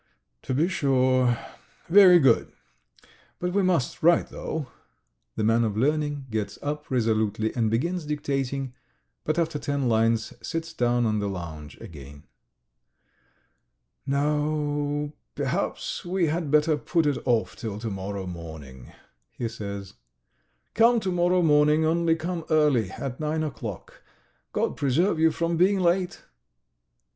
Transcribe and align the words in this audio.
"To 0.41 0.55
be 0.55 0.67
sure... 0.67 1.37
very 1.87 2.17
good. 2.17 2.51
But 3.37 3.53
we 3.53 3.61
must 3.61 4.01
write, 4.01 4.29
though." 4.29 4.65
The 5.35 5.43
man 5.43 5.63
of 5.63 5.77
learning 5.77 6.25
gets 6.31 6.57
up 6.63 6.89
resolutely 6.89 7.53
and 7.55 7.69
begins 7.69 8.05
dictating, 8.07 8.73
but 9.25 9.37
after 9.37 9.59
ten 9.59 9.87
lines 9.87 10.33
sits 10.41 10.73
down 10.73 11.05
on 11.05 11.19
the 11.19 11.29
lounge 11.29 11.77
again. 11.79 12.23
"No.... 14.07 15.13
Perhaps 15.35 16.03
we 16.03 16.25
had 16.25 16.49
better 16.49 16.77
put 16.77 17.05
it 17.05 17.21
off 17.25 17.55
till 17.55 17.77
to 17.77 17.91
morrow 17.91 18.25
morning," 18.25 18.91
he 19.37 19.47
says. 19.47 19.93
"Come 20.73 20.99
to 21.01 21.11
morrow 21.11 21.43
morning, 21.43 21.85
only 21.85 22.15
come 22.15 22.43
early, 22.49 22.89
at 22.89 23.19
nine 23.19 23.43
o'clock. 23.43 24.01
God 24.51 24.75
preserve 24.77 25.19
you 25.19 25.29
from 25.29 25.57
being 25.57 25.79
late!" 25.79 26.23